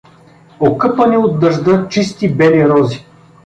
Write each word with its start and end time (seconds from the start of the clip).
Окъпани 0.59 1.17
от 1.17 1.39
дъжда, 1.39 1.87
чисти, 1.89 2.29
бели 2.33 2.69
рози. 2.69 3.05